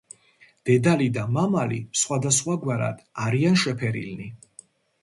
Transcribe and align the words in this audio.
დედალი 0.69 1.09
და 1.17 1.25
მამალი 1.35 1.79
სხვადასხვაგვარად 2.01 3.05
არიან 3.27 3.63
შეფერილნი. 3.67 4.33